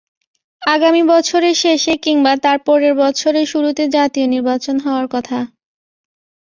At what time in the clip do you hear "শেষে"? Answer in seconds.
1.55-1.93